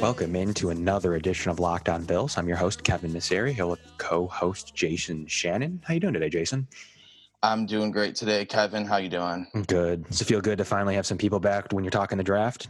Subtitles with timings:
[0.00, 2.38] Welcome into another edition of Locked On Bills.
[2.38, 5.82] I'm your host Kevin Nasseri, here with co-host Jason Shannon.
[5.84, 6.68] How you doing today, Jason?
[7.42, 8.84] I'm doing great today, Kevin.
[8.84, 9.48] How you doing?
[9.66, 10.04] Good.
[10.04, 12.68] Does it feel good to finally have some people back when you're talking the draft?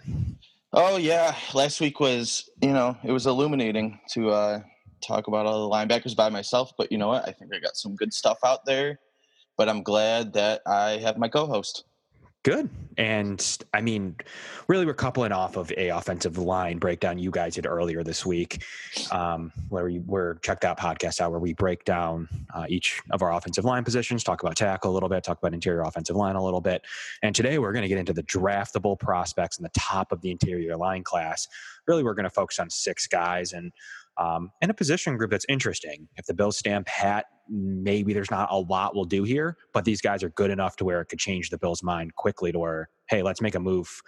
[0.72, 4.60] Oh yeah, last week was you know it was illuminating to uh,
[5.06, 7.28] talk about all the linebackers by myself, but you know what?
[7.28, 9.00] I think I got some good stuff out there.
[9.58, 11.84] But I'm glad that I have my co-host.
[12.44, 12.70] Good.
[12.96, 14.16] And I mean,
[14.68, 18.64] really, we're coupling off of a offensive line breakdown you guys did earlier this week,
[19.10, 23.22] um, where we were check that podcast out where we break down uh, each of
[23.22, 26.36] our offensive line positions, talk about tackle a little bit, talk about interior offensive line
[26.36, 26.82] a little bit.
[27.22, 30.30] And today we're going to get into the draftable prospects in the top of the
[30.30, 31.48] interior line class.
[31.86, 33.72] Really, we're going to focus on six guys and
[34.18, 36.08] um, and a position group that's interesting.
[36.16, 40.00] If the Bills stamp pat, maybe there's not a lot we'll do here, but these
[40.00, 42.88] guys are good enough to where it could change the Bills' mind quickly to where,
[43.08, 44.02] hey, let's make a move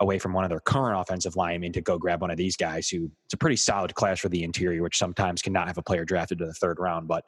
[0.00, 2.88] away from one of their current offensive linemen to go grab one of these guys
[2.88, 6.04] who it's a pretty solid class for the interior, which sometimes cannot have a player
[6.04, 7.08] drafted to the third round.
[7.08, 7.24] But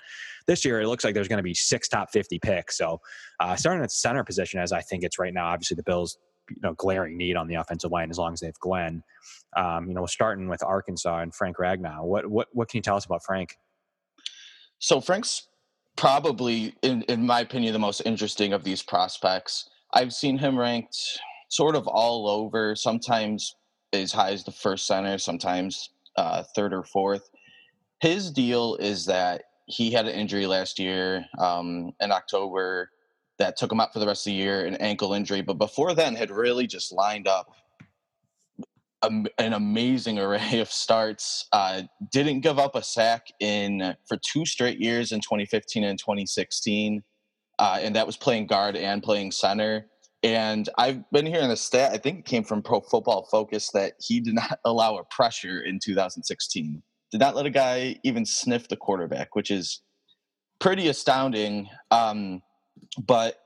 [0.47, 2.77] this year, it looks like there's going to be six top 50 picks.
[2.77, 3.01] So
[3.41, 6.19] uh, starting at center position, as I think it's right now, obviously the Bills
[6.51, 9.03] you know glaring need on the offensive line as long as they have Glenn.
[9.57, 12.05] Um, you know, starting with Arkansas and Frank Ragnow.
[12.05, 13.57] What what what can you tell us about Frank?
[14.79, 15.49] So Frank's
[15.97, 19.69] probably, in in my opinion, the most interesting of these prospects.
[19.95, 20.97] I've seen him ranked
[21.49, 22.77] sort of all over.
[22.77, 23.57] Sometimes
[23.93, 27.31] as high as the first center, sometimes uh, third or fourth.
[28.01, 32.91] His deal is that he had an injury last year um, in October
[33.39, 35.43] that took him out for the rest of the year, an ankle injury.
[35.43, 37.53] But before then, had really just lined up
[39.03, 41.47] a, an amazing array of starts.
[41.53, 47.03] Uh, didn't give up a sack in for two straight years in 2015 and 2016,
[47.59, 49.87] uh, and that was playing guard and playing center.
[50.23, 51.93] And I've been hearing the stat.
[51.93, 55.61] I think it came from Pro Football Focus that he did not allow a pressure
[55.61, 56.83] in 2016.
[57.11, 59.81] Did not let a guy even sniff the quarterback, which is
[60.59, 61.69] pretty astounding.
[61.91, 62.43] Um,
[62.99, 63.41] but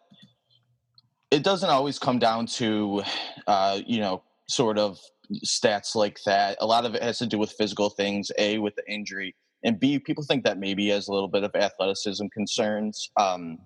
[1.30, 3.02] it doesn't always come down to
[3.46, 4.98] uh, you know sort of
[5.44, 8.74] stats like that a lot of it has to do with physical things a with
[8.76, 13.10] the injury and b people think that maybe has a little bit of athleticism concerns
[13.16, 13.58] um,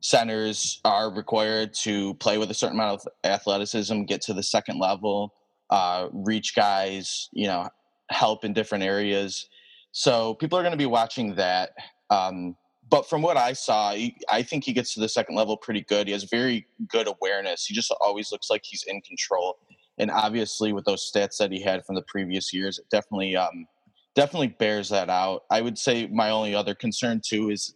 [0.00, 4.78] centers are required to play with a certain amount of athleticism get to the second
[4.78, 5.32] level
[5.70, 7.68] uh, reach guys you know
[8.10, 9.48] help in different areas
[9.92, 11.70] so people are going to be watching that
[12.10, 12.56] um,
[12.88, 13.90] but from what I saw,
[14.30, 16.06] I think he gets to the second level pretty good.
[16.06, 17.66] He has very good awareness.
[17.66, 19.58] He just always looks like he's in control.
[19.98, 23.66] And obviously, with those stats that he had from the previous years, it definitely um,
[24.14, 25.42] definitely bears that out.
[25.50, 27.74] I would say my only other concern too is,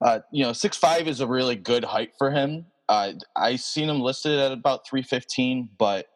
[0.00, 2.66] uh, you know, six five is a really good height for him.
[2.88, 6.06] Uh, I seen him listed at about three fifteen, but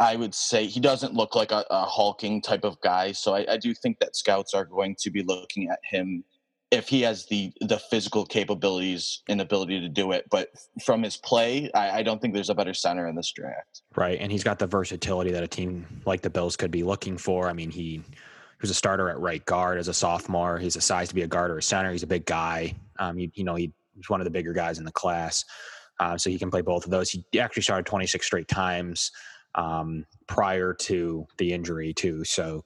[0.00, 3.12] I would say he doesn't look like a, a hulking type of guy.
[3.12, 6.24] So I, I do think that scouts are going to be looking at him
[6.72, 10.24] if he has the the physical capabilities and ability to do it.
[10.30, 10.48] But
[10.82, 13.82] from his play, I, I, don't think there's a better center in this draft.
[13.94, 17.18] Right, and he's got the versatility that a team like the Bills could be looking
[17.18, 17.48] for.
[17.48, 18.02] I mean, he,
[18.62, 20.56] was a starter at right guard as a sophomore.
[20.56, 21.90] He's a size to be a guard or a center.
[21.90, 22.76] He's a big guy.
[23.00, 25.44] Um, you, you know, he, he's one of the bigger guys in the class,
[25.98, 27.10] uh, so he can play both of those.
[27.10, 29.10] He actually started 26 straight times
[29.56, 32.24] um, prior to the injury too.
[32.24, 32.64] So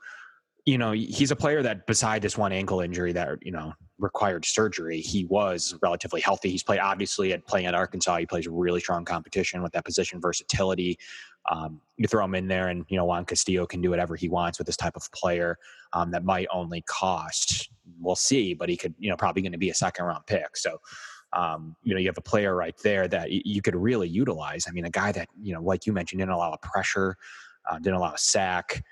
[0.66, 4.44] you know, he's a player that beside this one ankle injury that, you know, required
[4.44, 6.50] surgery, he was relatively healthy.
[6.50, 8.16] He's played obviously at playing at Arkansas.
[8.18, 10.98] He plays really strong competition with that position versatility.
[11.50, 14.28] Um, you throw him in there, and you know Juan Castillo can do whatever he
[14.28, 15.58] wants with this type of player.
[15.92, 19.58] Um, that might only cost, we'll see, but he could, you know, probably going to
[19.58, 20.56] be a second round pick.
[20.56, 20.78] So,
[21.32, 24.66] um, you know, you have a player right there that you could really utilize.
[24.68, 27.16] I mean, a guy that you know, like you mentioned, didn't allow a pressure,
[27.70, 28.82] uh, didn't allow a sack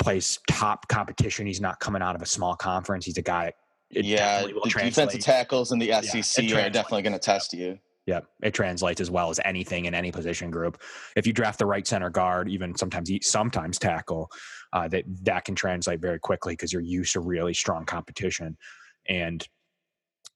[0.00, 1.46] plays top competition.
[1.46, 3.04] He's not coming out of a small conference.
[3.04, 3.52] He's a guy.
[3.90, 7.78] Yeah, the defensive tackles in the SEC yeah, are definitely going to test you.
[8.06, 10.80] Yeah, it translates as well as anything in any position group.
[11.16, 14.30] If you draft the right center guard, even sometimes sometimes tackle,
[14.72, 18.56] uh, that that can translate very quickly because you're used to really strong competition.
[19.08, 19.46] And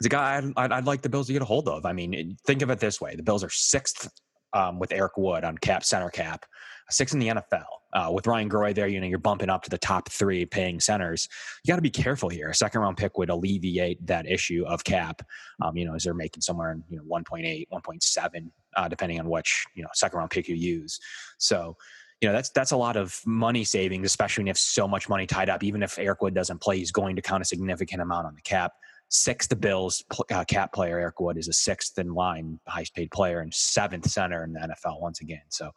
[0.01, 1.87] the guy I'd, I'd, I'd, like the Bills to get a hold of.
[1.87, 4.11] I mean, think of it this way: the Bills are sixth
[4.53, 6.45] um, with Eric Wood on cap center cap,
[6.91, 7.65] sixth in the NFL
[7.95, 10.81] uh, with Ryan Groy there, you know, you're bumping up to the top three paying
[10.81, 11.29] centers.
[11.65, 12.49] You got to be careful here.
[12.49, 15.23] A second round pick would alleviate that issue of cap.
[15.63, 19.31] Um, you know, as they're making somewhere in you know 1.8, 1.7, uh, depending on
[19.31, 20.99] which you know second round pick you use.
[21.39, 21.77] So.
[22.21, 25.11] You know that's that's a lot of money savings, especially when you have so much
[25.11, 25.63] money tied up.
[25.63, 28.41] Even if Eric Wood doesn't play, he's going to count a significant amount on the
[28.41, 28.73] cap
[29.09, 33.11] sixth the Bills uh, cap player Eric Wood is a sixth in line, highest paid
[33.11, 35.43] player, and seventh center in the NFL once again.
[35.49, 35.71] So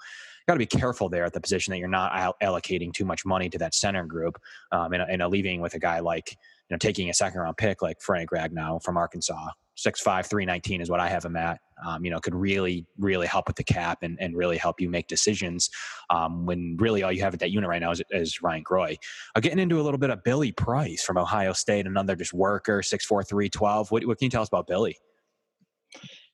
[0.47, 3.49] got to be careful there at the position that you're not allocating too much money
[3.49, 4.39] to that center group
[4.71, 7.81] um, and, and leaving with a guy like you know taking a second round pick
[7.81, 9.49] like Frank Ragnow from Arkansas.
[9.77, 11.59] 6'5", 319 is what I have him at.
[11.85, 14.89] Um, you know, could really, really help with the cap and, and really help you
[14.89, 15.69] make decisions
[16.09, 18.97] um, when really all you have at that unit right now is, is Ryan Groy.
[19.35, 22.81] Uh, getting into a little bit of Billy Price from Ohio State, another just worker,
[22.81, 23.91] 6'4", 312.
[23.91, 24.97] What, what can you tell us about Billy?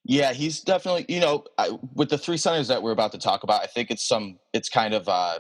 [0.06, 3.44] Yeah, he's definitely you know I, with the three centers that we're about to talk
[3.44, 3.62] about.
[3.62, 5.40] I think it's some it's kind of uh,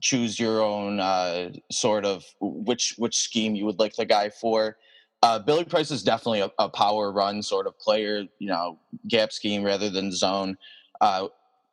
[0.00, 4.78] choose your own uh, sort of which which scheme you would like the guy for.
[5.22, 8.78] Uh, Billy Price is definitely a, a, power run sort of player, you know,
[9.08, 10.56] gap scheme rather than zone.
[11.00, 11.26] Uh,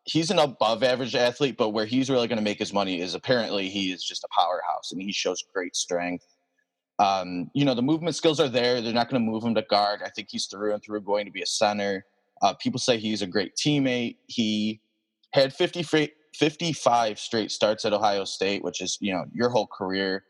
[0.05, 3.13] he's an above average athlete, but where he's really going to make his money is
[3.13, 6.25] apparently he is just a powerhouse and he shows great strength.
[6.97, 8.81] Um, you know, the movement skills are there.
[8.81, 10.01] They're not going to move him to guard.
[10.03, 12.05] I think he's through and through going to be a center.
[12.41, 14.17] Uh, people say he's a great teammate.
[14.27, 14.79] He
[15.31, 15.83] had 50,
[16.33, 20.23] 55 straight starts at Ohio State, which is, you know, your whole career.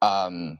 [0.00, 0.58] Um,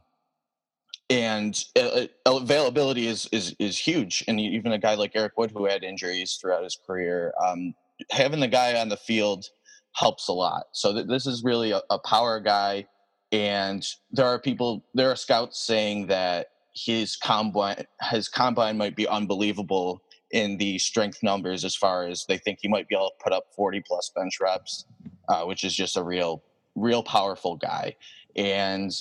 [1.09, 4.23] and uh, uh, availability is, is, is huge.
[4.27, 7.73] And even a guy like Eric Wood, who had injuries throughout his career, um,
[8.11, 9.45] having the guy on the field
[9.93, 10.63] helps a lot.
[10.71, 12.87] So th- this is really a, a power guy.
[13.31, 19.07] And there are people, there are scouts saying that his combine, his combine might be
[19.07, 20.01] unbelievable
[20.31, 23.33] in the strength numbers as far as they think he might be able to put
[23.33, 24.85] up 40 plus bench reps,
[25.29, 26.43] uh, which is just a real,
[26.75, 27.95] real powerful guy.
[28.35, 28.91] And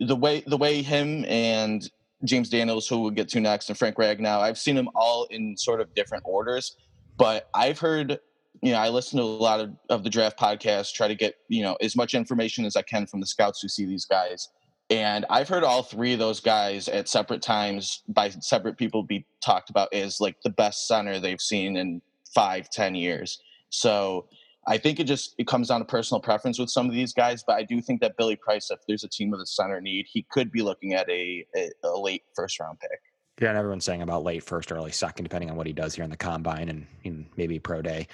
[0.00, 1.88] the way the way him and
[2.24, 5.56] James Daniels, who we'll get to next, and Frank Ragnow, I've seen them all in
[5.56, 6.76] sort of different orders.
[7.16, 8.18] But I've heard,
[8.62, 11.36] you know, I listen to a lot of, of the draft podcasts, try to get,
[11.48, 14.48] you know, as much information as I can from the scouts who see these guys.
[14.90, 19.24] And I've heard all three of those guys at separate times by separate people be
[19.42, 22.02] talked about as like the best center they've seen in
[22.34, 23.40] five, ten years.
[23.70, 24.26] So
[24.66, 27.44] I think it just it comes down to personal preference with some of these guys,
[27.46, 30.06] but I do think that Billy Price, if there's a team with a center need,
[30.08, 33.00] he could be looking at a, a, a late first round pick.
[33.40, 36.04] Yeah, and everyone's saying about late first, early second, depending on what he does here
[36.04, 36.68] in the combine
[37.04, 38.06] and, maybe pro day.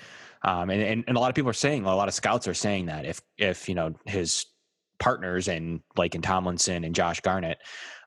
[0.43, 2.55] Um, and, and, and a lot of people are saying, a lot of scouts are
[2.55, 4.47] saying that if if you know his
[4.99, 7.59] partners and Laken Tomlinson and Josh Garnett,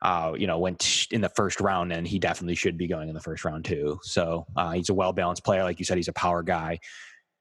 [0.01, 3.15] uh, you know, went in the first round, and he definitely should be going in
[3.15, 3.99] the first round too.
[4.03, 6.79] So uh, he's a well balanced player, like you said, he's a power guy.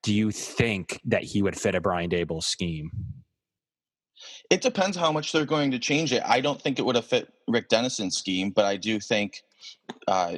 [0.02, 2.90] Do you think that he would fit a Brian Daboll scheme?
[4.50, 6.22] It depends how much they're going to change it.
[6.24, 9.42] I don't think it would have fit Rick Dennison's scheme, but I do think
[10.06, 10.36] uh,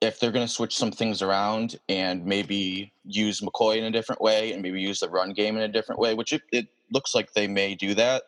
[0.00, 4.20] if they're going to switch some things around and maybe use McCoy in a different
[4.20, 7.14] way and maybe use the run game in a different way, which it, it looks
[7.14, 8.22] like they may do that,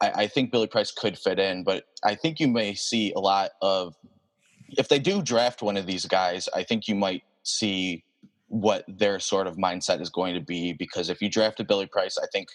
[0.00, 3.20] I, I think Billy Price could fit in, but I think you may see a
[3.20, 3.94] lot of
[4.76, 8.04] if they do draft one of these guys, I think you might see
[8.48, 11.86] what their sort of mindset is going to be because if you draft a Billy
[11.86, 12.48] Price, I think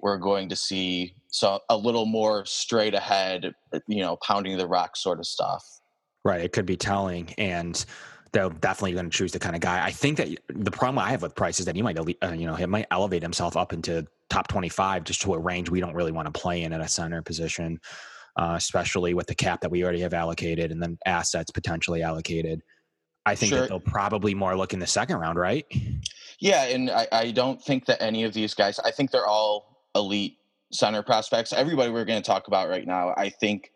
[0.00, 3.52] we're going to see so a little more straight ahead,
[3.88, 5.64] you know, pounding the rock sort of stuff.
[6.24, 6.40] Right.
[6.40, 7.84] It could be telling and
[8.32, 9.84] they're definitely going to choose the kind of guy.
[9.84, 12.46] I think that the problem I have with Price is that he might, uh, you
[12.46, 15.94] know, he might elevate himself up into top 25 just to a range we don't
[15.94, 17.78] really want to play in at a center position,
[18.36, 22.60] uh, especially with the cap that we already have allocated and then assets potentially allocated.
[23.26, 23.62] I think sure.
[23.62, 25.66] that they'll probably more look in the second round, right?
[26.38, 29.84] Yeah, and I, I don't think that any of these guys, I think they're all
[29.96, 30.38] elite
[30.72, 31.52] center prospects.
[31.52, 33.72] Everybody we're going to talk about right now, I think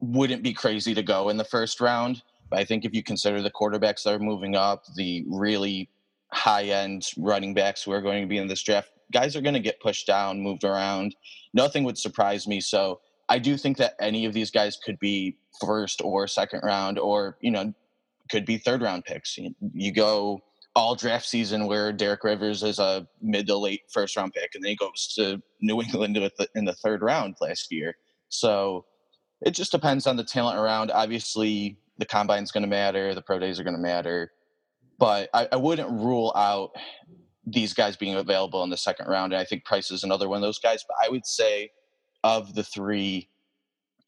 [0.00, 2.22] wouldn't be crazy to go in the first round.
[2.50, 5.90] But I think if you consider the quarterbacks that are moving up, the really
[6.32, 9.54] high end running backs who are going to be in this draft, guys are going
[9.54, 11.16] to get pushed down, moved around.
[11.52, 12.60] Nothing would surprise me.
[12.60, 16.98] So I do think that any of these guys could be first or second round,
[16.98, 17.74] or you know,
[18.28, 19.36] could be third round picks.
[19.36, 20.40] You, you go
[20.74, 24.62] all draft season where Derek Rivers is a mid to late first round pick, and
[24.62, 26.16] then he goes to New England
[26.54, 27.94] in the third round last year.
[28.28, 28.84] So
[29.40, 30.90] it just depends on the talent around.
[30.90, 34.32] Obviously, the combine's going to matter, the pro days are going to matter,
[34.98, 36.70] but I, I, wouldn't rule out
[37.46, 39.32] these guys being available in the second round.
[39.32, 40.84] And I think Price is another one of those guys.
[40.86, 41.70] But I would say
[42.24, 43.28] of the three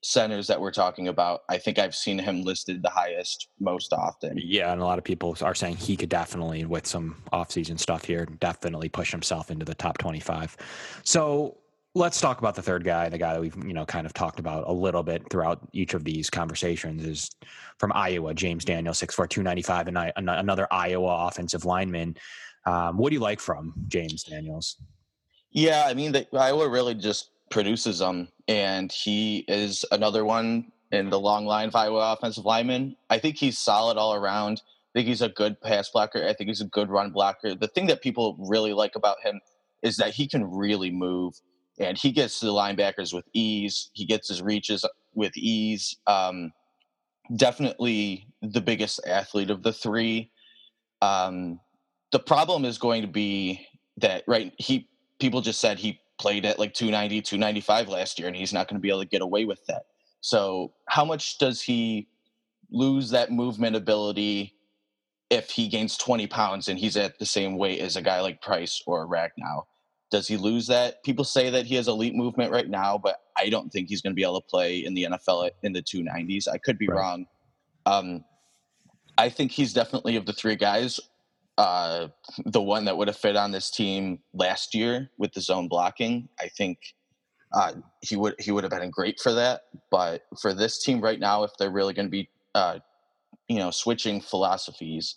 [0.02, 4.38] centers that we're talking about, I think I've seen him listed the highest most often.
[4.42, 8.04] Yeah, and a lot of people are saying he could definitely, with some offseason stuff
[8.04, 10.56] here, definitely push himself into the top 25.
[11.04, 11.58] So
[11.94, 14.38] let's talk about the third guy, the guy that we've you know kind of talked
[14.38, 17.30] about a little bit throughout each of these conversations is
[17.78, 22.16] from Iowa, James Daniel, six four two ninety five, and another Iowa offensive lineman.
[22.66, 24.76] Um, what do you like from James Daniels?
[25.50, 31.10] Yeah, I mean, the, Iowa really just produces them, and he is another one in
[31.10, 32.96] the long line of Iowa offensive linemen.
[33.10, 34.62] I think he's solid all around.
[34.94, 36.26] I think he's a good pass blocker.
[36.26, 37.54] I think he's a good run blocker.
[37.54, 39.40] The thing that people really like about him
[39.82, 41.34] is that he can really move
[41.78, 43.90] and he gets to the linebackers with ease.
[43.94, 45.96] He gets his reaches with ease.
[46.06, 46.52] Um,
[47.36, 50.30] definitely the biggest athlete of the three.
[51.00, 51.60] Um,
[52.12, 53.66] the problem is going to be
[53.96, 54.88] that right he
[55.18, 58.76] people just said he played at like 290 295 last year and he's not going
[58.76, 59.86] to be able to get away with that.
[60.20, 62.08] So how much does he
[62.70, 64.54] lose that movement ability
[65.30, 68.42] if he gains 20 pounds and he's at the same weight as a guy like
[68.42, 69.64] price or ragnow?
[70.10, 71.02] Does he lose that?
[71.04, 74.12] People say that he has elite movement right now but i don't think he's going
[74.12, 76.96] to be able to play in the nfl in the 290s i could be right.
[76.96, 77.26] wrong.
[77.86, 78.24] Um,
[79.16, 81.00] i think he's definitely of the three guys
[81.58, 82.08] uh,
[82.44, 86.28] the one that would have fit on this team last year with the zone blocking.
[86.40, 86.78] I think
[87.52, 89.62] uh, he would he would have been great for that.
[89.90, 92.78] But for this team right now, if they're really going to be uh,
[93.48, 95.16] you know switching philosophies,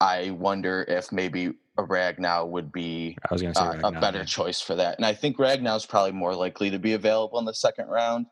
[0.00, 4.18] I wonder if maybe a Ragnow would be I was gonna say uh, a better
[4.18, 4.24] yeah.
[4.24, 4.96] choice for that.
[4.96, 8.26] And I think Ragnow is probably more likely to be available in the second round.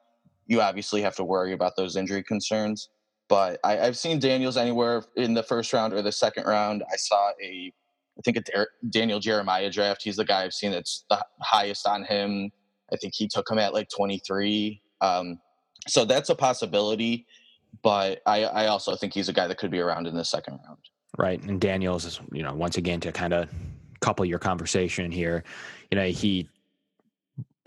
[0.46, 2.88] You obviously have to worry about those injury concerns.
[3.28, 6.82] But I, have seen Daniels anywhere in the first round or the second round.
[6.92, 7.72] I saw a,
[8.18, 10.02] I think a Daniel Jeremiah draft.
[10.02, 12.50] He's the guy I've seen that's the highest on him.
[12.92, 14.80] I think he took him at like 23.
[15.00, 15.40] Um,
[15.88, 17.26] so that's a possibility.
[17.82, 20.60] But I, I also think he's a guy that could be around in the second
[20.66, 20.78] round.
[21.16, 21.42] Right.
[21.42, 23.48] And Daniels is, you know, once again to kind of
[24.00, 25.44] couple your conversation here,
[25.90, 26.48] you know, he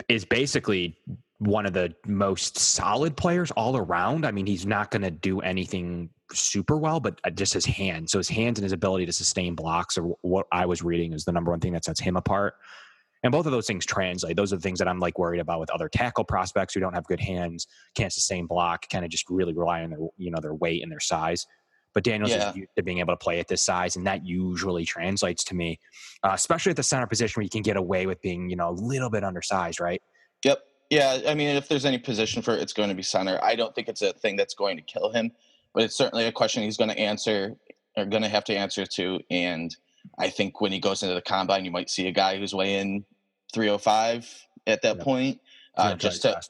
[0.08, 0.96] is basically
[1.38, 4.26] one of the most solid players all around.
[4.26, 8.12] I mean, he's not going to do anything super well, but uh, just his hands.
[8.12, 11.24] So his hands and his ability to sustain blocks are what I was reading is
[11.24, 12.54] the number one thing that sets him apart.
[13.22, 14.36] And both of those things translate.
[14.36, 16.94] Those are the things that I'm like worried about with other tackle prospects who don't
[16.94, 17.66] have good hands,
[17.96, 20.92] can't sustain block, kind of just really rely on their you know their weight and
[20.92, 21.44] their size.
[21.94, 22.50] But Daniels yeah.
[22.50, 25.56] is used to being able to play at this size, and that usually translates to
[25.56, 25.80] me,
[26.22, 28.68] uh, especially at the center position where you can get away with being you know
[28.68, 30.00] a little bit undersized, right?
[30.44, 30.60] Yep.
[30.90, 33.38] Yeah, I mean, if there's any position for it, it's going to be center.
[33.42, 35.32] I don't think it's a thing that's going to kill him,
[35.74, 37.56] but it's certainly a question he's going to answer
[37.96, 39.20] or going to have to answer to.
[39.30, 39.74] And
[40.18, 43.04] I think when he goes into the combine, you might see a guy who's weighing
[43.52, 45.40] 305 at that point,
[45.76, 46.40] uh, just to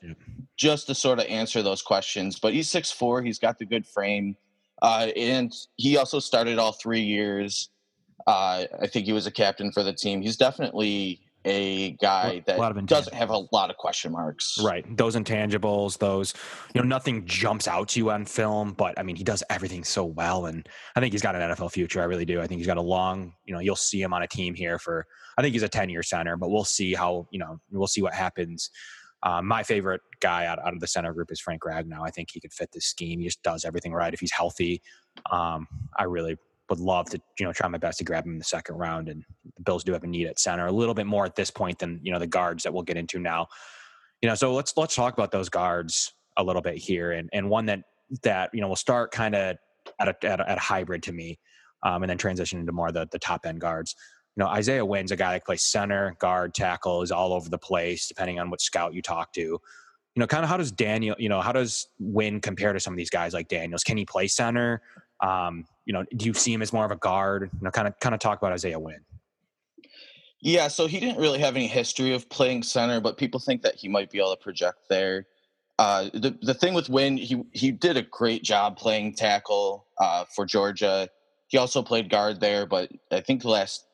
[0.57, 2.38] just to sort of answer those questions.
[2.38, 3.23] But he's six four.
[3.23, 4.37] He's got the good frame,
[4.83, 7.71] uh, and he also started all three years.
[8.26, 10.21] Uh, I think he was a captain for the team.
[10.21, 14.59] He's definitely a guy that doesn't have a lot of question marks.
[14.62, 14.85] Right.
[14.97, 16.35] Those intangibles, those,
[16.75, 19.85] you know, nothing jumps out to you on film, but I mean, he does everything
[19.85, 20.47] so well.
[20.47, 22.00] And I think he's got an NFL future.
[22.00, 22.40] I really do.
[22.40, 24.78] I think he's got a long, you know, you'll see him on a team here
[24.78, 27.87] for, I think he's a 10 year center, but we'll see how, you know, we'll
[27.87, 28.71] see what happens.
[29.23, 32.07] Um, my favorite guy out, out of the center group is Frank Ragnow.
[32.07, 33.18] I think he could fit this scheme.
[33.21, 34.14] He just does everything right.
[34.14, 34.80] If he's healthy,
[35.30, 35.66] um,
[35.97, 36.37] I really
[36.68, 39.08] would love to, you know, try my best to grab him in the second round.
[39.08, 39.25] And
[39.56, 41.78] the Bills do have a need at center a little bit more at this point
[41.78, 43.46] than, you know, the guards that we'll get into now.
[44.22, 47.12] You know, so let's let's talk about those guards a little bit here.
[47.12, 47.80] And and one that
[48.22, 49.56] that, you know, will start kind of
[50.00, 51.38] at a, at a, at a hybrid to me,
[51.84, 53.94] um, and then transition into more the the top end guards.
[54.37, 57.58] You know, Isaiah Wynn's a guy that plays center, guard, tackle, is all over the
[57.58, 59.40] place, depending on what scout you talk to.
[59.40, 59.60] You
[60.20, 62.96] know, kind of how does Daniel, you know, how does Wynn compare to some of
[62.96, 63.84] these guys like Daniels?
[63.84, 64.82] Can he play center?
[65.20, 67.50] Um, you know, do you see him as more of a guard?
[67.50, 69.00] You know, kind of kind of talk about Isaiah Wynn.
[70.40, 73.75] Yeah, so he didn't really have any history of playing center, but people think that
[73.75, 75.26] he might be able to project there.
[75.78, 80.26] Uh, the the thing with Wynn, he he did a great job playing tackle uh,
[80.37, 81.09] for Georgia.
[81.49, 83.87] He also played guard there, but I think last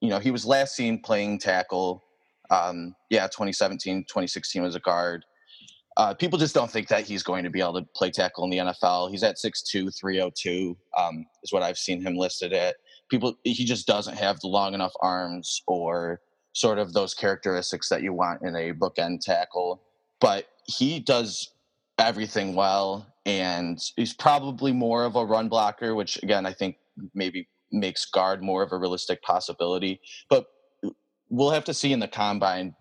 [0.00, 2.04] you know he was last seen playing tackle.
[2.50, 5.24] Um, yeah, 2017, 2016 was a guard.
[5.96, 8.50] Uh, people just don't think that he's going to be able to play tackle in
[8.50, 9.10] the NFL.
[9.10, 12.76] He's at 6'2", 302 um, is what I've seen him listed at.
[13.10, 16.20] People, he just doesn't have the long enough arms or
[16.52, 19.82] sort of those characteristics that you want in a bookend tackle.
[20.20, 21.50] But he does
[21.98, 26.76] everything well, and he's probably more of a run blocker, which again I think
[27.14, 30.00] maybe makes guard more of a realistic possibility.
[30.28, 30.46] But
[31.28, 32.74] we'll have to see in the combine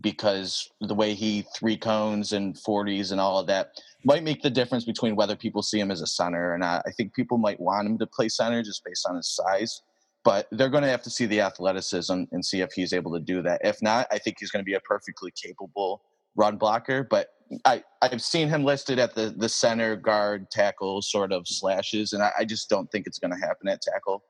[0.00, 3.70] because the way he three cones and 40s and all of that
[4.04, 6.82] might make the difference between whether people see him as a center or not.
[6.86, 9.82] I think people might want him to play center just based on his size,
[10.24, 13.20] but they're going to have to see the athleticism and see if he's able to
[13.20, 13.60] do that.
[13.64, 16.02] If not, I think he's going to be a perfectly capable
[16.36, 17.28] run blocker, but
[17.64, 22.22] I, I've seen him listed at the, the center guard tackle sort of slashes, and
[22.22, 24.24] I, I just don't think it's going to happen at tackle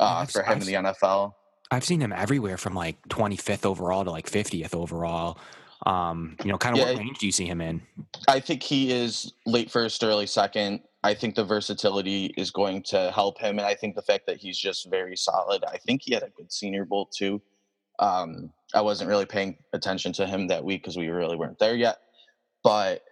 [0.00, 1.32] uh, for him I've, in the NFL.
[1.72, 5.38] I've seen him everywhere from like 25th overall to like 50th overall.
[5.86, 7.80] Um, you know, kind of yeah, what range do you see him in?
[8.28, 10.82] I think he is late first, early second.
[11.02, 14.36] I think the versatility is going to help him, and I think the fact that
[14.36, 15.64] he's just very solid.
[15.64, 17.40] I think he had a good Senior Bowl too.
[17.98, 21.74] Um, I wasn't really paying attention to him that week because we really weren't there
[21.74, 21.98] yet.
[22.62, 23.02] But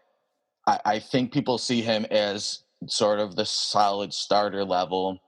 [0.67, 5.19] I, I think people see him as sort of the solid starter level,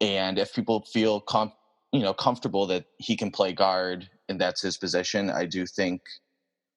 [0.00, 1.52] and if people feel com-
[1.92, 6.02] you know comfortable that he can play guard and that's his position, I do think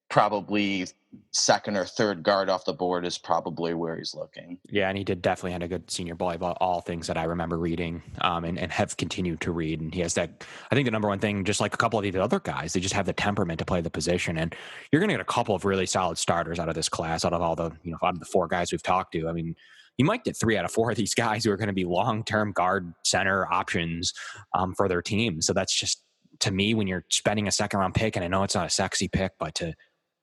[0.10, 0.86] probably
[1.32, 4.58] second or third guard off the board is probably where he's looking.
[4.70, 7.58] Yeah, and he did definitely had a good senior about all things that I remember
[7.58, 9.82] reading um, and, and have continued to read.
[9.82, 12.04] And he has that, I think the number one thing, just like a couple of
[12.04, 14.38] the other guys, they just have the temperament to play the position.
[14.38, 14.54] And
[14.92, 17.34] you're going to get a couple of really solid starters out of this class, out
[17.34, 19.28] of all the, you know, out of the four guys we've talked to.
[19.28, 19.56] I mean,
[20.02, 21.86] you might get three out of four of these guys who are going to be
[21.86, 24.14] long term guard center options
[24.56, 25.44] um, for their team.
[25.44, 26.04] So that's just,
[26.40, 28.70] to me, when you're spending a second round pick, and I know it's not a
[28.72, 29.76] sexy pick, but to,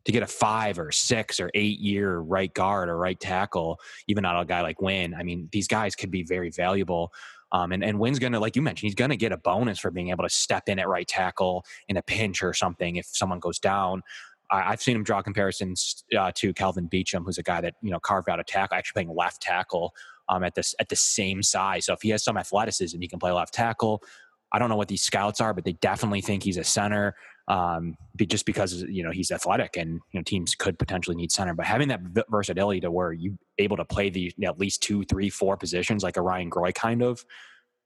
[0.04, 4.24] to get a five or six or eight year right guard or right tackle, even
[4.24, 5.14] of a guy like Wynn.
[5.14, 7.12] I mean, these guys could be very valuable.
[7.52, 9.78] Um, and, and Wynn's going to, like you mentioned, he's going to get a bonus
[9.78, 13.06] for being able to step in at right tackle in a pinch or something if
[13.06, 14.02] someone goes down.
[14.50, 17.90] I, have seen him draw comparisons uh, to Kelvin Beachum, who's a guy that you
[17.90, 19.92] know carved out a tackle, actually playing left tackle
[20.28, 21.86] um, at this at the same size.
[21.86, 24.02] So if he has some athleticism, he can play left tackle.
[24.50, 27.14] I don't know what these scouts are, but they definitely think he's a center
[27.48, 31.54] um, just because you know he's athletic and you know teams could potentially need center.
[31.54, 32.00] But having that
[32.30, 35.56] versatility to where you able to play the you know, at least two, three, four
[35.56, 37.24] positions like a Ryan Groy kind of,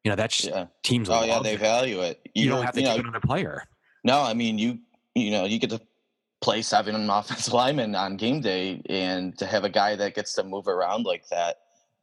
[0.04, 0.66] you know that's yeah.
[0.82, 1.08] teams.
[1.08, 2.20] Oh yeah, they value it.
[2.34, 3.62] You, you don't have to know, another player.
[4.04, 4.78] No, I mean you
[5.14, 5.80] you know you get to
[6.42, 10.44] play seven offensive linemen on game day, and to have a guy that gets to
[10.44, 11.58] move around like that.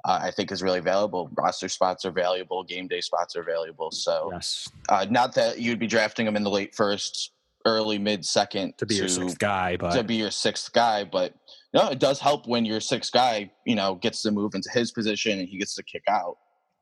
[0.05, 1.29] Uh, I think is really valuable.
[1.33, 2.63] Roster spots are valuable.
[2.63, 3.91] Game day spots are valuable.
[3.91, 4.69] So, yes.
[4.87, 7.33] uh, not that you'd be drafting him in the late first,
[7.65, 11.03] early mid second to be to, your sixth guy, but to be your sixth guy.
[11.03, 11.33] But
[11.73, 14.91] no, it does help when your sixth guy, you know, gets to move into his
[14.91, 16.37] position and he gets to kick out.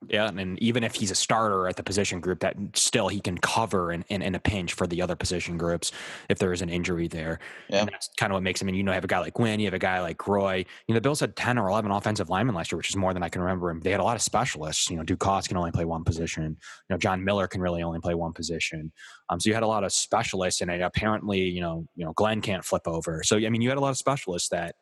[0.05, 3.35] Yeah, and even if he's a starter at the position group, that still he can
[3.39, 5.91] cover in, in, in a pinch for the other position groups
[6.29, 7.39] if there is an injury there.
[7.67, 7.79] Yeah.
[7.79, 8.67] And that's kind of what makes him.
[8.67, 10.59] And you know, you have a guy like Wynn, you have a guy like Groy.
[10.59, 13.11] You know, the Bills had ten or eleven offensive linemen last year, which is more
[13.11, 13.71] than I can remember.
[13.71, 14.87] And they had a lot of specialists.
[14.89, 16.43] You know, Ducasse can only play one position.
[16.43, 16.55] You
[16.91, 18.91] know, John Miller can really only play one position.
[19.29, 22.41] Um, so you had a lot of specialists, and apparently, you know, you know, Glenn
[22.41, 23.23] can't flip over.
[23.23, 24.75] So I mean, you had a lot of specialists that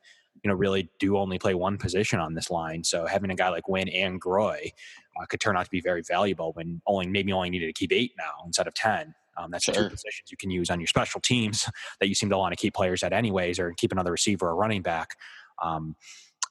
[0.43, 2.84] you know really do only play one position on this line.
[2.84, 4.71] So having a guy like Wynn and Groy
[5.19, 7.91] uh, could turn out to be very valuable when only maybe only needed to keep
[7.91, 9.13] eight now instead of ten.
[9.38, 9.73] Um, that's sure.
[9.73, 12.56] two positions you can use on your special teams that you seem to want to
[12.56, 15.17] keep players at anyways, or keep another receiver or running back.
[15.62, 15.95] Um,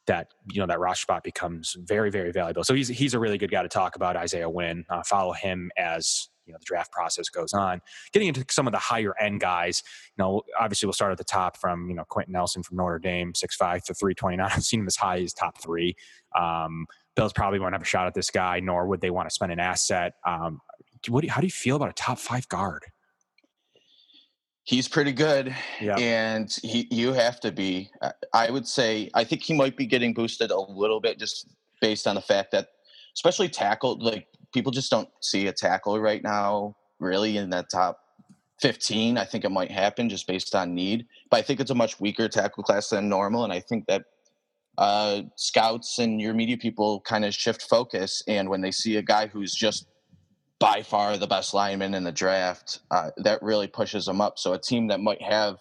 [0.06, 2.64] that you know that roster spot becomes very very valuable.
[2.64, 4.16] So he's he's a really good guy to talk about.
[4.16, 4.84] Isaiah Wynn.
[4.88, 7.80] Uh, follow him as you know the draft process goes on.
[8.12, 9.82] Getting into some of the higher end guys,
[10.16, 12.98] you know, obviously we'll start at the top from you know Quenton Nelson from Notre
[12.98, 14.50] Dame, six five to three twenty nine.
[14.54, 15.96] I've seen him as high as top three.
[16.38, 19.34] Um, Bills probably won't have a shot at this guy, nor would they want to
[19.34, 20.14] spend an asset.
[20.26, 20.60] Um,
[21.08, 22.84] what do how do you feel about a top five guard?
[24.64, 25.96] He's pretty good, yeah.
[25.96, 27.90] and he you have to be.
[28.32, 31.46] I would say I think he might be getting boosted a little bit just
[31.80, 32.68] based on the fact that,
[33.14, 37.98] especially tackle, like people just don't see a tackle right now really in that top
[38.62, 39.18] 15.
[39.18, 42.00] I think it might happen just based on need, but I think it's a much
[42.00, 44.04] weaker tackle class than normal, and I think that
[44.78, 48.22] uh, scouts and your media people kind of shift focus.
[48.26, 49.86] And when they see a guy who's just
[50.58, 54.38] by far the best lineman in the draft, uh, that really pushes them up.
[54.38, 55.56] So a team that might have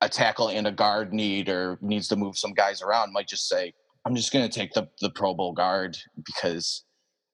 [0.00, 3.48] a tackle and a guard need or needs to move some guys around might just
[3.48, 3.72] say,
[4.04, 6.84] I'm just going to take the, the Pro Bowl guard because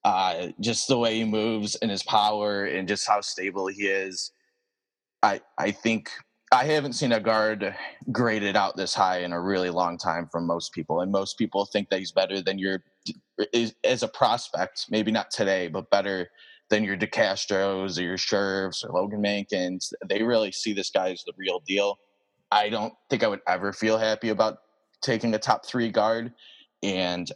[0.05, 4.31] uh, just the way he moves and his power and just how stable he is.
[5.21, 6.09] I, I think
[6.53, 7.73] I haven't seen a guard
[8.11, 11.65] graded out this high in a really long time from most people, and most people
[11.65, 12.83] think that he's better than your
[13.85, 14.87] as a prospect.
[14.89, 16.29] Maybe not today, but better
[16.69, 19.93] than your DeCastros or your Scherffs or Logan Mankins.
[20.07, 21.97] They really see this guy as the real deal.
[22.51, 24.57] I don't think I would ever feel happy about
[25.01, 26.33] taking a top three guard,
[26.83, 27.31] and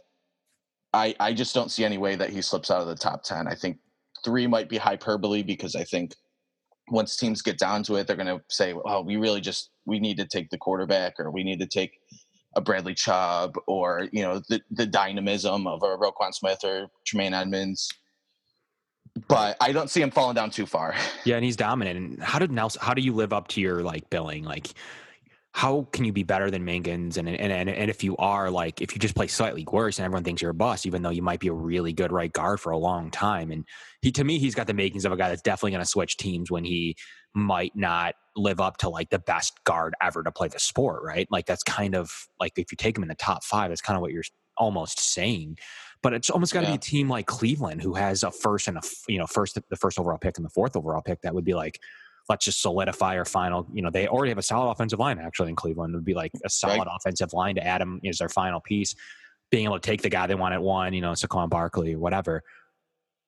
[0.92, 3.48] I I just don't see any way that he slips out of the top ten.
[3.48, 3.78] I think
[4.22, 6.14] three might be hyperbole because I think
[6.88, 9.98] once teams get down to it, they're going to say, "Oh, we really just we
[9.98, 11.98] need to take the quarterback, or we need to take
[12.54, 17.34] a Bradley Chubb, or you know the the dynamism of a Roquan Smith or Tremaine
[17.34, 17.88] Edmunds."
[19.28, 20.94] But I don't see him falling down too far.
[21.24, 21.96] Yeah, and he's dominant.
[21.96, 22.82] And how did Nelson?
[22.82, 24.44] How do you live up to your like billing?
[24.44, 24.68] Like,
[25.56, 27.16] how can you be better than Mankins?
[27.16, 30.04] And, and and and if you are like, if you just play slightly worse, and
[30.04, 32.60] everyone thinks you're a bust, even though you might be a really good right guard
[32.60, 33.50] for a long time.
[33.50, 33.64] And
[34.02, 36.18] he, to me, he's got the makings of a guy that's definitely going to switch
[36.18, 36.94] teams when he
[37.34, 41.26] might not live up to like the best guard ever to play the sport, right?
[41.30, 43.96] Like that's kind of like if you take him in the top five, that's kind
[43.96, 44.24] of what you're
[44.58, 45.56] almost saying.
[46.02, 46.72] But it's almost got to yeah.
[46.72, 49.76] be a team like Cleveland who has a first and a you know first the
[49.76, 51.80] first overall pick and the fourth overall pick that would be like
[52.28, 53.66] let's just solidify our final.
[53.72, 55.94] You know, they already have a solid offensive line actually in Cleveland.
[55.94, 56.88] It would be like a solid right.
[56.96, 58.94] offensive line to add him as their final piece.
[59.50, 61.98] Being able to take the guy they want at one, you know, Saquon Barkley or
[62.00, 62.42] whatever,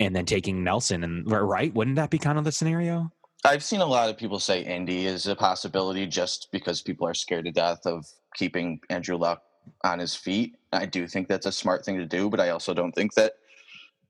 [0.01, 3.13] and then taking Nelson and right, wouldn't that be kind of the scenario?
[3.45, 7.15] I've seen a lot of people say Indy is a possibility just because people are
[7.15, 9.43] scared to death of keeping Andrew Luck
[9.85, 10.57] on his feet.
[10.73, 13.35] I do think that's a smart thing to do, but I also don't think that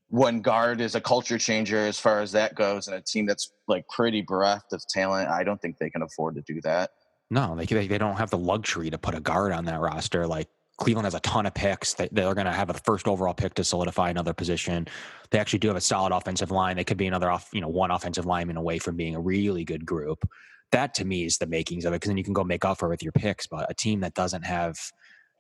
[0.09, 3.53] one guard is a culture changer as far as that goes, and a team that's
[3.67, 5.29] like pretty bereft of talent.
[5.29, 6.91] I don't think they can afford to do that.
[7.31, 10.27] No, they they don't have the luxury to put a guard on that roster.
[10.27, 11.95] Like Cleveland has a ton of picks.
[11.95, 14.87] They, they're going to have a first overall pick to solidify another position.
[15.31, 16.77] They actually do have a solid offensive line.
[16.77, 19.65] They could be another off, you know, one offensive lineman away from being a really
[19.65, 20.27] good group.
[20.71, 22.79] That to me is the makings of it because then you can go make up
[22.79, 23.47] for with your picks.
[23.47, 24.79] But a team that doesn't have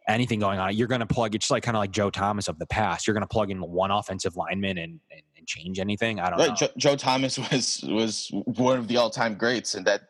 [0.08, 1.34] anything going on, you're going to plug.
[1.34, 3.06] It's like kind of like Joe Thomas of the past.
[3.06, 6.18] You're going to plug in one offensive lineman and, and, and change anything.
[6.18, 6.48] I don't right.
[6.48, 6.54] know.
[6.54, 10.02] Joe, Joe Thomas was was one of the all time greats, and that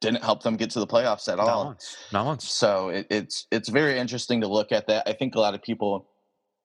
[0.00, 1.46] didn't help them get to the playoffs at all.
[1.46, 1.96] Not once.
[2.12, 2.50] Not once.
[2.50, 5.08] So it, it's it's very interesting to look at that.
[5.08, 6.08] I think a lot of people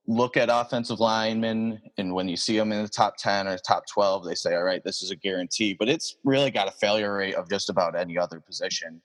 [0.07, 3.83] look at offensive linemen, and when you see them in the top ten or top
[3.87, 7.13] twelve, they say, "All right, this is a guarantee." But it's really got a failure
[7.13, 9.01] rate of just about any other position.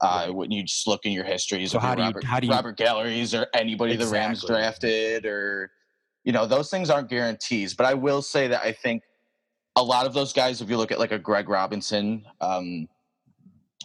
[0.00, 2.40] Uh, when you just look in your histories so of how do Robert, you, how
[2.40, 4.10] do you, Robert Galleries or anybody exactly.
[4.10, 5.70] the Rams drafted, or
[6.24, 7.74] you know, those things aren't guarantees.
[7.74, 9.02] But I will say that I think
[9.76, 12.88] a lot of those guys, if you look at like a Greg Robinson, um,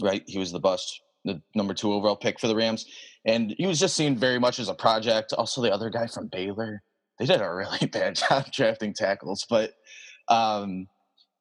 [0.02, 2.86] right, he was the bust, the number two overall pick for the Rams,
[3.26, 5.34] and he was just seen very much as a project.
[5.34, 6.82] Also, the other guy from Baylor,
[7.20, 9.74] they did a really bad job drafting tackles, but.
[10.28, 10.88] Um,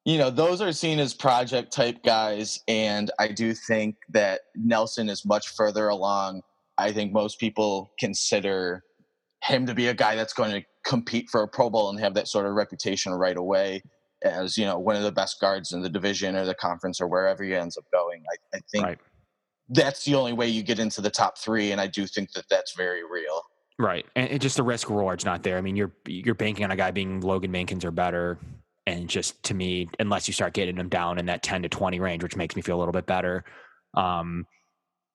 [0.09, 2.63] you know, those are seen as project type guys.
[2.67, 6.41] And I do think that Nelson is much further along.
[6.79, 8.83] I think most people consider
[9.43, 12.15] him to be a guy that's going to compete for a Pro Bowl and have
[12.15, 13.83] that sort of reputation right away
[14.23, 17.07] as, you know, one of the best guards in the division or the conference or
[17.07, 18.23] wherever he ends up going.
[18.33, 18.99] I, I think right.
[19.69, 21.71] that's the only way you get into the top three.
[21.71, 23.43] And I do think that that's very real.
[23.77, 25.57] Right, and it just the risk reward's not there.
[25.57, 28.37] I mean, you're you're banking on a guy being Logan Mankins or better
[28.89, 31.99] and just to me, unless you start getting them down in that 10 to 20
[31.99, 33.43] range, which makes me feel a little bit better,
[33.93, 34.47] um,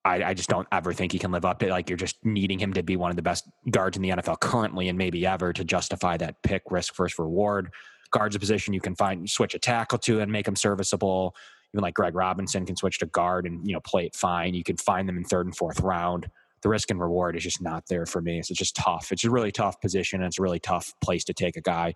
[0.05, 2.59] I, I, just don't ever think he can live up to like you're just needing
[2.59, 5.51] him to be one of the best guards in the NFL currently and maybe ever
[5.51, 7.71] to justify that pick risk first reward.
[8.11, 11.35] Guards a position you can find switch a tackle to and make them serviceable.
[11.73, 14.53] Even like Greg Robinson can switch to guard and you know play it fine.
[14.53, 16.29] You can find them in third and fourth round.
[16.61, 18.41] The risk and reward is just not there for me.
[18.41, 19.11] So it's just tough.
[19.11, 21.95] It's a really tough position and it's a really tough place to take a guy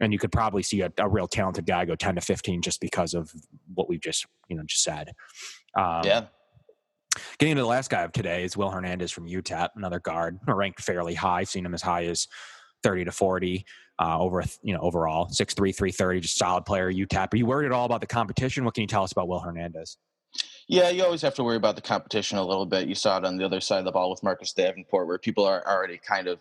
[0.00, 2.80] and you could probably see a, a, real talented guy go 10 to 15 just
[2.80, 3.32] because of
[3.74, 5.12] what we've just you know just said.
[5.76, 6.26] Um, yeah.
[7.38, 10.80] getting to the last guy of today is will hernandez from utep another guard ranked
[10.80, 11.44] fairly high.
[11.44, 12.26] Seen him as high as
[12.82, 13.64] 30 to 40
[14.00, 15.26] uh, over you know overall.
[15.26, 18.64] 6'3 330 just solid player utep are you worried at all about the competition?
[18.64, 19.96] What can you tell us about will hernandez?
[20.66, 22.88] Yeah, you always have to worry about the competition a little bit.
[22.88, 25.44] You saw it on the other side of the ball with Marcus Davenport, where people
[25.44, 26.40] are already kind of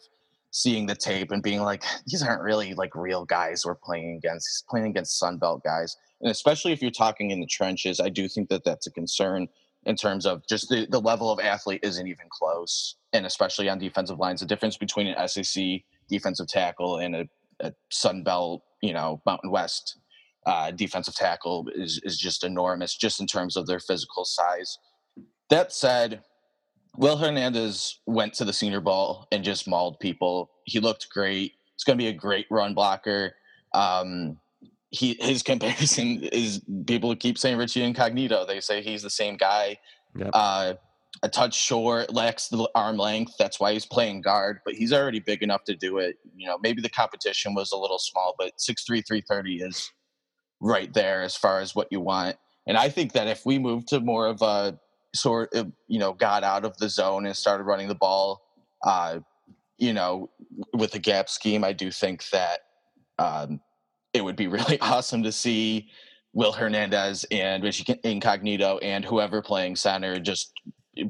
[0.54, 4.48] seeing the tape and being like, these aren't really like real guys we're playing against.
[4.48, 5.98] He's playing against Sunbelt guys.
[6.22, 9.48] And especially if you're talking in the trenches, I do think that that's a concern
[9.86, 12.96] in terms of just the, the level of athlete isn't even close.
[13.13, 15.63] And especially on defensive lines, the difference between an SEC
[16.08, 19.98] defensive tackle and a, a Sunbelt, you know, Mountain West
[20.46, 24.78] uh, defensive tackle is, is just enormous, just in terms of their physical size.
[25.50, 26.22] That said,
[26.96, 30.52] Will Hernandez went to the Senior Bowl and just mauled people.
[30.66, 31.54] He looked great.
[31.76, 33.34] He's going to be a great run blocker.
[33.74, 34.38] Um,
[34.92, 38.46] he his comparison is people keep saying Richie Incognito.
[38.46, 39.80] They say he's the same guy.
[40.16, 40.30] Yep.
[40.34, 40.74] Uh,
[41.22, 43.34] a touch short, lacks the arm length.
[43.38, 46.18] That's why he's playing guard, but he's already big enough to do it.
[46.36, 49.92] You know, maybe the competition was a little small, but 6'3", 330 is
[50.60, 52.38] right there as far as what you want.
[52.66, 54.80] And I think that if we move to more of a
[55.15, 58.41] sort of you know got out of the zone and started running the ball
[58.84, 59.19] uh,
[59.78, 60.30] you know
[60.73, 62.60] with the gap scheme i do think that
[63.19, 63.60] um,
[64.13, 65.89] it would be really awesome to see
[66.34, 70.52] will hernandez and richie incognito and whoever playing center just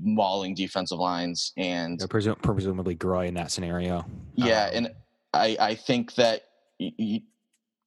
[0.02, 4.06] mauling defensive lines and yeah, presum- presumably Groy in that scenario.
[4.36, 4.92] Yeah um, and
[5.34, 6.44] i i think that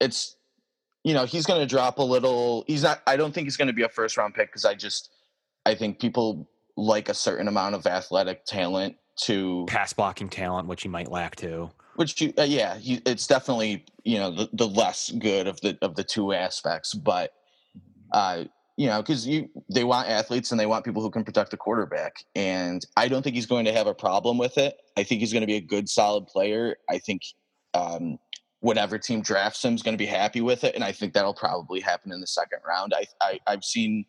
[0.00, 0.36] it's
[1.04, 3.68] you know he's going to drop a little he's not i don't think he's going
[3.68, 5.10] to be a first round pick because i just
[5.66, 10.84] I think people like a certain amount of athletic talent to pass blocking talent, which
[10.84, 11.70] you might lack too.
[11.96, 15.76] Which you, uh, yeah, he, it's definitely you know the, the less good of the
[15.82, 17.32] of the two aspects, but
[18.12, 18.44] uh,
[18.76, 21.56] you know because you they want athletes and they want people who can protect the
[21.56, 24.76] quarterback, and I don't think he's going to have a problem with it.
[24.96, 26.76] I think he's going to be a good, solid player.
[26.88, 27.22] I think
[27.74, 28.18] um,
[28.60, 31.34] whatever team drafts him is going to be happy with it, and I think that'll
[31.34, 32.94] probably happen in the second round.
[32.94, 34.04] I, I I've seen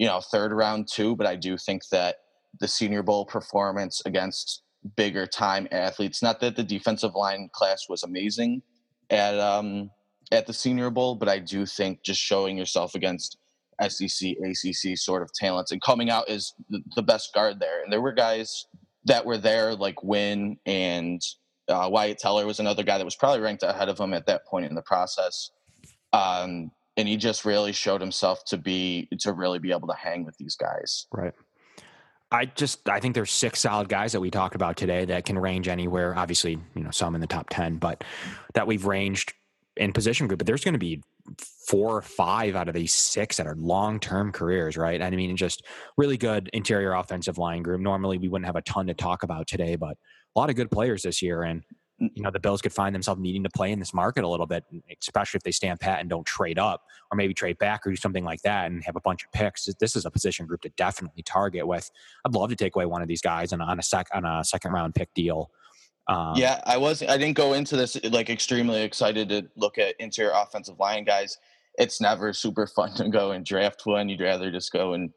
[0.00, 1.14] you know, third round too.
[1.14, 2.16] But I do think that
[2.58, 4.62] the Senior Bowl performance against
[4.96, 8.62] bigger time athletes, not that the defensive line class was amazing
[9.10, 9.90] at um,
[10.32, 13.36] at the Senior Bowl, but I do think just showing yourself against
[13.88, 16.54] SEC, ACC sort of talents and coming out as
[16.96, 17.82] the best guard there.
[17.82, 18.66] And there were guys
[19.04, 21.20] that were there like Wynn and
[21.68, 24.46] uh, Wyatt Teller was another guy that was probably ranked ahead of him at that
[24.46, 25.50] point in the process.
[26.14, 30.24] Um, and he just really showed himself to be to really be able to hang
[30.24, 31.06] with these guys.
[31.10, 31.32] Right.
[32.30, 35.36] I just I think there's six solid guys that we talked about today that can
[35.38, 36.16] range anywhere.
[36.16, 38.04] Obviously, you know, some in the top ten, but
[38.54, 39.32] that we've ranged
[39.76, 40.38] in position group.
[40.38, 41.02] But there's going to be
[41.38, 45.00] four or five out of these six that are long term careers, right?
[45.00, 47.80] I mean, just really good interior offensive line group.
[47.80, 49.96] Normally, we wouldn't have a ton to talk about today, but
[50.36, 51.42] a lot of good players this year.
[51.42, 51.64] And
[52.00, 54.46] you know the Bills could find themselves needing to play in this market a little
[54.46, 54.64] bit,
[55.00, 57.96] especially if they stand pat and don't trade up or maybe trade back or do
[57.96, 59.68] something like that and have a bunch of picks.
[59.78, 61.90] This is a position group to definitely target with.
[62.24, 64.42] I'd love to take away one of these guys on, on a sec on a
[64.44, 65.50] second round pick deal.
[66.08, 67.02] Um, yeah, I was.
[67.02, 71.38] I didn't go into this like extremely excited to look at interior offensive line guys.
[71.78, 74.08] It's never super fun to go and draft one.
[74.08, 75.10] You'd rather just go and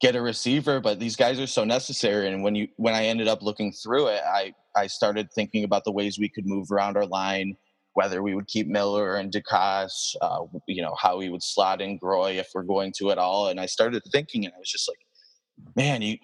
[0.00, 2.28] get a receiver, but these guys are so necessary.
[2.28, 5.84] And when you when I ended up looking through it, I I started thinking about
[5.84, 7.56] the ways we could move around our line,
[7.94, 11.98] whether we would keep Miller and Ducasse, uh, you know, how we would slot in
[11.98, 13.48] Groy if we're going to at all.
[13.48, 14.98] And I started thinking, and I was just like,
[15.74, 16.18] man, you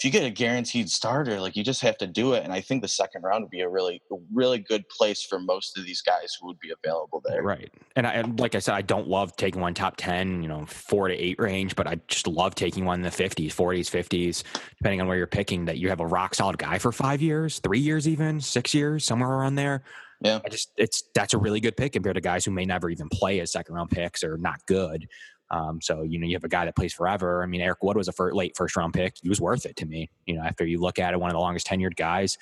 [0.00, 2.42] if you get a guaranteed starter, like you just have to do it.
[2.42, 4.00] And I think the second round would be a really,
[4.32, 7.42] really good place for most of these guys who would be available there.
[7.42, 7.70] Right.
[7.96, 11.08] And I, like I said, I don't love taking one top 10, you know, four
[11.08, 14.42] to eight range, but I just love taking one in the 50s, 40s, 50s,
[14.78, 17.58] depending on where you're picking that you have a rock solid guy for five years,
[17.58, 19.82] three years, even six years, somewhere around there.
[20.22, 20.40] Yeah.
[20.42, 23.10] I just, it's, that's a really good pick compared to guys who may never even
[23.10, 25.06] play as second round picks or not good.
[25.50, 27.42] Um, so you know you have a guy that plays forever.
[27.42, 29.16] I mean, Eric Wood was a first, late first round pick.
[29.22, 30.10] He was worth it to me.
[30.26, 32.38] You know, after you look at it, one of the longest tenured guys,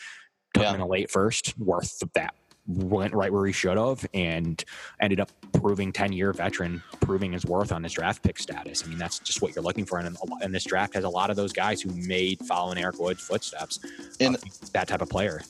[0.55, 0.71] took yeah.
[0.71, 2.35] him in a late first, worth that
[2.69, 4.63] went right where he should have and
[5.01, 8.89] ended up proving 10 year veteran proving his worth on his draft pick status i
[8.89, 11.37] mean that's just what you're looking for and, and this draft has a lot of
[11.37, 13.81] those guys who made following eric wood's footsteps
[14.21, 14.37] in
[14.75, 15.41] that type of player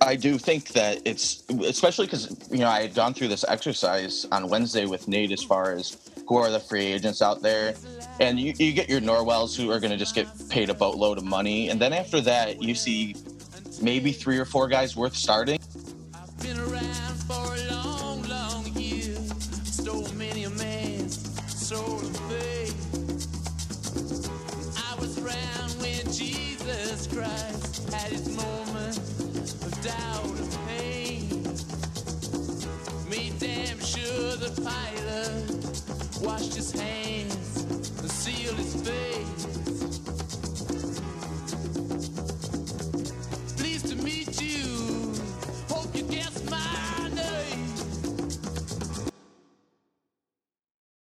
[0.00, 4.26] I do think that it's especially because you know I had gone through this exercise
[4.32, 7.74] on Wednesday with Nate as far as who are the free agents out there,
[8.20, 11.18] and you, you get your Norwells who are going to just get paid a boatload
[11.18, 13.14] of money, and then after that you see
[13.82, 15.58] maybe three or four guys worth starting.